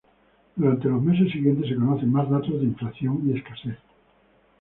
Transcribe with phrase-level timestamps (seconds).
[0.55, 3.77] Durante los meses siguientes se conocen más datos de inflación y escasez.